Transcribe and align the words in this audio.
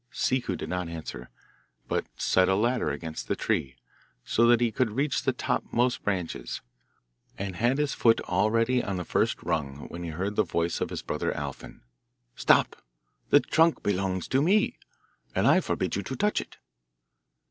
Ciccu 0.11 0.55
did 0.57 0.67
not 0.67 0.89
answer, 0.89 1.29
but 1.87 2.07
set 2.17 2.49
a 2.49 2.55
ladder 2.55 2.89
against 2.89 3.27
the 3.27 3.35
tree, 3.35 3.75
so 4.25 4.47
that 4.47 4.59
he 4.59 4.71
could 4.71 4.89
reach 4.89 5.21
the 5.21 5.31
topmost 5.31 6.01
branches, 6.01 6.61
and 7.37 7.57
had 7.57 7.77
his 7.77 7.93
foot 7.93 8.19
already 8.21 8.83
on 8.83 8.97
the 8.97 9.05
first 9.05 9.43
rung 9.43 9.87
when 9.89 10.01
he 10.01 10.09
heard 10.09 10.35
the 10.35 10.43
voice 10.43 10.81
of 10.81 10.89
his 10.89 11.03
brother 11.03 11.31
Alfin: 11.37 11.81
'Stop! 12.35 12.81
the 13.29 13.39
trunk 13.41 13.83
belongs 13.83 14.27
to 14.29 14.41
me, 14.41 14.79
and 15.35 15.45
I 15.47 15.59
forbid 15.59 15.95
you 15.95 16.01
to 16.01 16.15
touch 16.15 16.41
it! 16.41 16.57